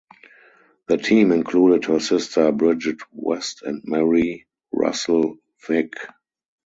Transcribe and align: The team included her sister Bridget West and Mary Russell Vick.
The 0.87 0.97
team 0.97 1.31
included 1.31 1.85
her 1.85 1.99
sister 1.99 2.51
Bridget 2.51 2.97
West 3.11 3.61
and 3.61 3.83
Mary 3.85 4.47
Russell 4.71 5.37
Vick. 5.67 5.93